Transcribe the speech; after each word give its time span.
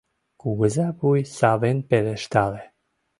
Кугыза 0.41 0.87
вуй 0.99 1.21
савен 1.37 1.77
пелештале: 1.89 2.63